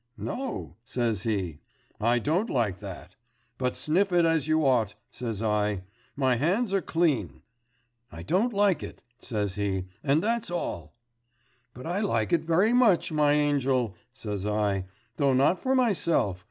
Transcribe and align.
"No," 0.17 0.77
says 0.83 1.21
he, 1.21 1.59
"I 1.99 2.17
don't 2.17 2.49
like 2.49 2.79
that." 2.79 3.15
"But 3.59 3.75
sniff 3.75 4.11
it 4.11 4.25
as 4.25 4.47
you 4.47 4.65
ought," 4.65 4.95
says 5.11 5.43
I, 5.43 5.83
"my 6.15 6.37
hands 6.37 6.73
are 6.73 6.81
clean." 6.81 7.43
"I 8.11 8.23
don't 8.23 8.51
like 8.51 8.81
it," 8.81 9.03
says 9.19 9.53
he, 9.53 9.85
"and 10.03 10.23
that's 10.23 10.49
all." 10.49 10.95
"But 11.75 11.85
I 11.85 11.99
like 11.99 12.33
it 12.33 12.41
very 12.41 12.73
much, 12.73 13.11
my 13.11 13.33
angel," 13.33 13.93
says 14.11 14.43
I, 14.43 14.85
"though 15.17 15.33
not 15.35 15.59
for 15.61 15.75
myself. 15.75 16.39